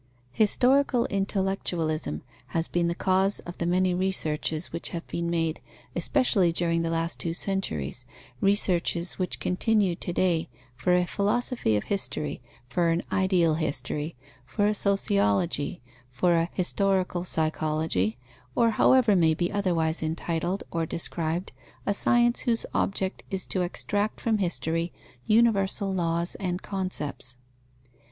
[0.31, 5.61] _Historical intellectualism has been the cause of the many researches which have been made,
[5.95, 8.03] especially during the last two centuries,
[8.41, 14.65] researches which continue to day, for a philosophy of history, for an ideal history, for
[14.65, 18.17] a sociology, for a historical psychology,
[18.55, 21.51] or however may be otherwise entitled or described
[21.85, 24.91] a science whose object is to extract from history,
[25.27, 27.37] universal laws and concepts.